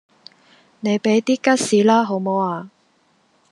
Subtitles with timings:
[0.79, 2.71] 你俾啲吉士啦好無呀